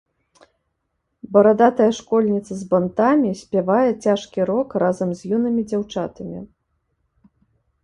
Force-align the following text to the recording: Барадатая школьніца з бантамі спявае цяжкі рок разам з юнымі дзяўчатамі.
Барадатая 1.35 1.89
школьніца 1.97 2.53
з 2.63 2.65
бантамі 2.71 3.31
спявае 3.43 3.85
цяжкі 4.03 4.39
рок 4.53 4.69
разам 4.87 5.09
з 5.23 5.33
юнымі 5.35 5.61
дзяўчатамі. 5.71 6.39